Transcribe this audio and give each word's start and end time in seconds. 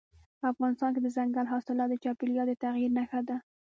افغانستان 0.51 0.89
کې 0.93 1.01
دځنګل 1.01 1.45
حاصلات 1.53 1.89
د 1.91 1.95
چاپېریال 2.03 2.47
د 2.49 2.53
تغیر 2.63 2.91
نښه 2.97 3.21
ده. 3.27 3.37